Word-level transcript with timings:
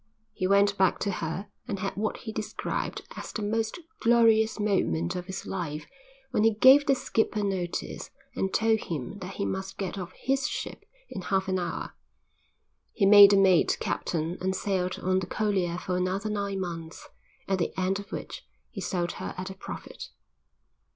He 0.33 0.47
went 0.47 0.79
back 0.79 0.97
to 1.01 1.11
her 1.11 1.49
and 1.67 1.77
had 1.77 1.95
what 1.95 2.17
he 2.25 2.31
described 2.31 3.03
as 3.15 3.31
the 3.31 3.43
most 3.43 3.77
glorious 3.99 4.59
moment 4.59 5.15
of 5.15 5.27
his 5.27 5.45
life 5.45 5.85
when 6.31 6.43
he 6.43 6.55
gave 6.55 6.87
the 6.87 6.95
skipper 6.95 7.43
notice 7.43 8.09
and 8.33 8.51
told 8.51 8.79
him 8.85 9.19
that 9.19 9.35
he 9.35 9.45
must 9.45 9.77
get 9.77 9.99
off 9.99 10.11
his 10.13 10.47
ship 10.47 10.85
in 11.11 11.21
half 11.21 11.47
an 11.47 11.59
hour. 11.59 11.93
He 12.91 13.05
made 13.05 13.29
the 13.29 13.37
mate 13.37 13.77
captain 13.79 14.39
and 14.41 14.55
sailed 14.55 14.97
on 15.03 15.19
the 15.19 15.27
collier 15.27 15.77
for 15.77 15.97
another 15.97 16.31
nine 16.31 16.59
months, 16.59 17.07
at 17.47 17.59
the 17.59 17.71
end 17.79 17.99
of 17.99 18.11
which 18.11 18.43
he 18.71 18.81
sold 18.81 19.11
her 19.11 19.35
at 19.37 19.51
a 19.51 19.53
profit. 19.53 20.09